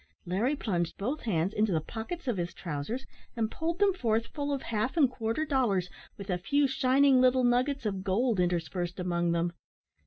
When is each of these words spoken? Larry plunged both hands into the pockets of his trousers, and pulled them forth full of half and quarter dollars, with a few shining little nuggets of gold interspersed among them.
Larry 0.25 0.55
plunged 0.55 0.97
both 0.97 1.21
hands 1.25 1.53
into 1.53 1.71
the 1.71 1.79
pockets 1.79 2.27
of 2.27 2.37
his 2.37 2.55
trousers, 2.55 3.05
and 3.35 3.51
pulled 3.51 3.77
them 3.77 3.93
forth 3.93 4.25
full 4.33 4.51
of 4.51 4.63
half 4.63 4.97
and 4.97 5.07
quarter 5.07 5.45
dollars, 5.45 5.91
with 6.17 6.31
a 6.31 6.39
few 6.39 6.67
shining 6.67 7.21
little 7.21 7.43
nuggets 7.43 7.85
of 7.85 8.03
gold 8.03 8.39
interspersed 8.39 8.99
among 8.99 9.31
them. 9.31 9.53